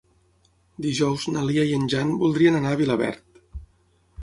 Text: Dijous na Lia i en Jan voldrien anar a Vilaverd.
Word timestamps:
Dijous 0.85 1.25
na 1.35 1.43
Lia 1.51 1.67
i 1.73 1.77
en 1.81 1.85
Jan 1.95 2.15
voldrien 2.23 2.59
anar 2.61 2.73
a 2.77 2.81
Vilaverd. 2.83 3.25